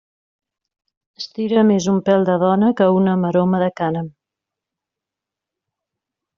Estira 1.21 1.63
més 1.67 1.89
un 1.93 1.99
pèl 2.09 2.25
de 2.31 2.39
dona 2.45 2.71
que 2.81 2.89
una 3.01 3.15
maroma 3.27 3.63
de 3.67 3.71
cànem. 3.83 4.11